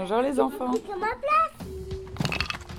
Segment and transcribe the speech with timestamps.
[0.00, 0.70] Bonjour les enfants.
[0.86, 1.58] Comme ma place.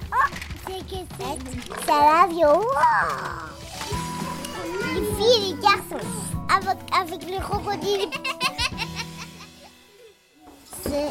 [0.09, 0.35] Oh,
[0.65, 1.37] c'est que c'est
[1.81, 2.61] C'est l'avion.
[4.95, 6.07] Les filles et les garçons.
[6.47, 8.09] Avec, avec le crocodile.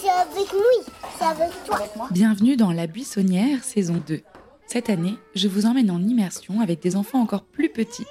[0.00, 0.82] C'est avec nous.
[1.18, 2.08] C'est avec toi.
[2.10, 4.22] Bienvenue dans La Buissonnière, saison 2.
[4.66, 8.06] Cette année, je vous emmène en immersion avec des enfants encore plus petits.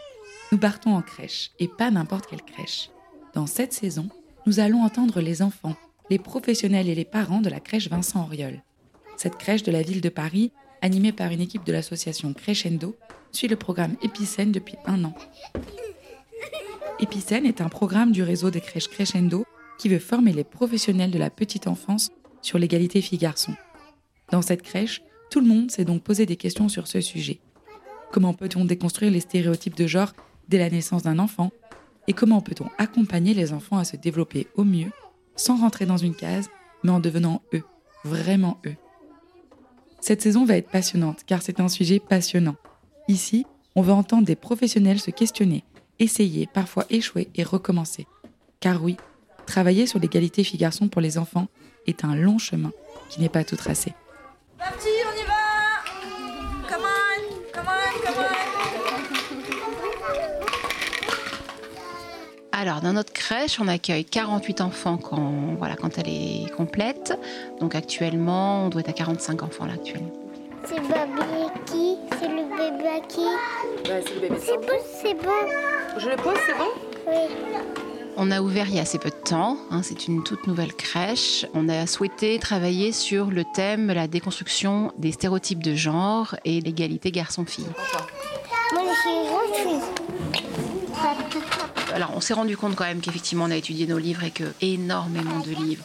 [0.51, 2.91] Nous partons en crèche, et pas n'importe quelle crèche.
[3.33, 4.07] Dans cette saison,
[4.45, 5.75] nous allons entendre les enfants,
[6.11, 8.61] les professionnels et les parents de la crèche Vincent Auriol.
[9.15, 12.97] Cette crèche de la ville de Paris, animée par une équipe de l'association Crescendo,
[13.31, 15.13] suit le programme Épicène depuis un an.
[16.99, 19.45] Épicène est un programme du réseau des crèches Crescendo
[19.79, 22.09] qui veut former les professionnels de la petite enfance
[22.41, 23.55] sur l'égalité filles-garçons.
[24.31, 27.39] Dans cette crèche, tout le monde s'est donc posé des questions sur ce sujet.
[28.11, 30.11] Comment peut-on déconstruire les stéréotypes de genre
[30.49, 31.51] dès la naissance d'un enfant?
[32.09, 34.91] Et comment peut-on accompagner les enfants à se développer au mieux,
[35.41, 36.49] sans rentrer dans une case,
[36.83, 37.63] mais en devenant eux,
[38.03, 38.75] vraiment eux
[39.99, 42.55] Cette saison va être passionnante, car c'est un sujet passionnant.
[43.07, 45.63] Ici, on va entendre des professionnels se questionner,
[45.97, 48.05] essayer, parfois échouer et recommencer.
[48.59, 48.97] Car oui,
[49.47, 51.47] travailler sur l'égalité filles-garçons pour les enfants
[51.87, 52.71] est un long chemin
[53.09, 53.93] qui n'est pas tout tracé.
[62.61, 67.17] Alors, dans notre crèche, on accueille 48 enfants quand, voilà, quand elle est complète.
[67.59, 70.11] Donc, actuellement, on doit être à 45 enfants là, actuellement.
[70.65, 71.95] C'est le bébé qui?
[72.19, 73.21] C'est le bébé à qui?
[73.89, 75.97] Ouais, c'est le bébé C'est bon, c'est bon.
[75.97, 76.69] Je le pose, c'est bon?
[77.07, 77.65] Oui.
[78.15, 79.57] On a ouvert il y a assez peu de temps.
[79.71, 81.47] hein, c'est une toute nouvelle crèche.
[81.55, 87.09] On a souhaité travailler sur le thème la déconstruction des stéréotypes de genre et l'égalité
[87.09, 87.65] garçon-fille.
[88.73, 88.83] Moi,
[89.51, 90.00] je suis.
[91.93, 94.45] Alors, on s'est rendu compte quand même qu'effectivement, on a étudié nos livres et que
[94.61, 95.83] énormément de livres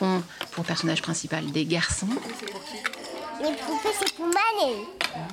[0.00, 2.08] ont pour personnage principal des garçons.
[3.40, 4.86] Les poupées, c'est pour Mané.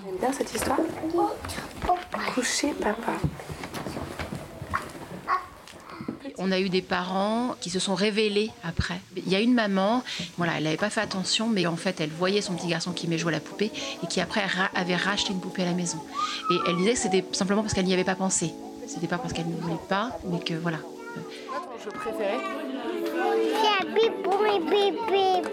[0.06, 0.78] J'aime bien cette histoire.
[2.34, 3.14] Coucher papa.
[6.38, 9.00] On a eu des parents qui se sont révélés après.
[9.16, 10.04] Il y a une maman,
[10.38, 13.06] voilà, elle n'avait pas fait attention, mais en fait, elle voyait son petit garçon qui
[13.06, 13.72] aimait jouer à la poupée
[14.04, 16.00] et qui après avait racheté une poupée à la maison.
[16.52, 18.52] Et elle disait que c'était simplement parce qu'elle n'y avait pas pensé.
[18.94, 20.80] C'était pas parce qu'elle ne voulait pas, mais que voilà.
[20.80, 22.38] Ton jeu préféré
[23.62, 25.48] C'est un bébé pour mes bébés.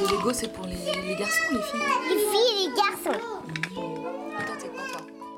[0.00, 1.80] Les Lego, c'est pour les, les garçons ou les filles?
[2.08, 3.20] Les filles et les garçons.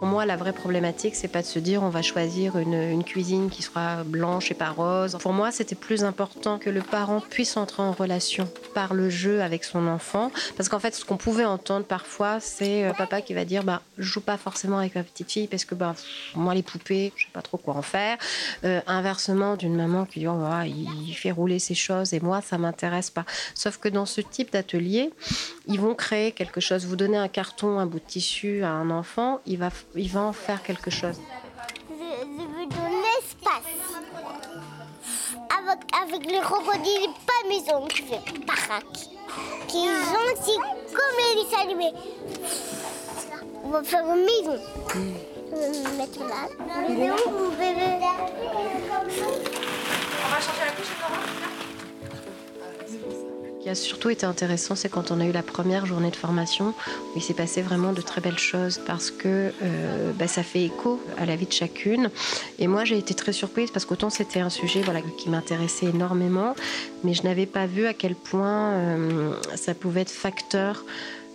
[0.00, 3.50] Pour moi, la vraie problématique, c'est pas de se dire on va choisir une, cuisine
[3.50, 5.19] qui sera blanche et pas rose.
[5.21, 9.43] Pour moi, c'était plus important que le parent puisse entrer en relation par le jeu
[9.43, 10.33] avec son enfant.
[10.56, 13.83] Parce qu'en fait, ce qu'on pouvait entendre parfois, c'est euh, papa qui va dire bah,
[13.99, 15.94] je joue pas forcément avec ma petite fille parce que bah,
[16.34, 18.17] moi, les poupées, je sais pas trop quoi en faire.
[18.65, 22.41] Euh, inversement, d'une maman qui dit oh, il il fait rouler ses choses et moi,
[22.41, 23.27] ça m'intéresse pas.
[23.55, 25.11] Sauf que dans ce type d'atelier,
[25.67, 26.87] ils vont créer quelque chose.
[26.87, 30.21] Vous donnez un carton, un bout de tissu à un enfant, il va, il va
[30.21, 31.21] en faire quelque chose.
[31.91, 33.71] Je, je veux de l'espace.
[35.59, 39.09] Avec, avec le crocodile, pas maison qui fait baraque.
[39.69, 40.59] Qui est gentil
[40.93, 41.95] comme les animés.
[43.65, 44.59] On va faire une maison.
[44.95, 46.49] Je vais me mettre là.
[46.89, 47.99] Il est où mon bébé
[50.23, 51.50] On va changer la couche, Laura
[53.62, 56.69] qui a surtout été intéressant, c'est quand on a eu la première journée de formation,
[56.69, 60.62] où il s'est passé vraiment de très belles choses parce que euh, bah, ça fait
[60.62, 62.10] écho à la vie de chacune.
[62.59, 66.54] Et moi, j'ai été très surprise parce qu'autant c'était un sujet voilà, qui m'intéressait énormément,
[67.04, 70.84] mais je n'avais pas vu à quel point euh, ça pouvait être facteur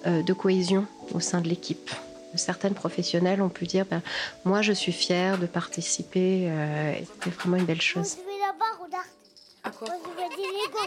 [0.08, 1.92] euh, de cohésion au sein de l'équipe.
[2.36, 4.02] Certaines professionnelles ont pu dire ben,
[4.44, 6.48] Moi, je suis fière de participer.
[6.50, 8.18] euh, C'était vraiment une belle chose.
[8.18, 9.06] Je vais là-bas, regarde.
[9.64, 9.88] À quoi?
[9.88, 10.80] Je vais des Lego.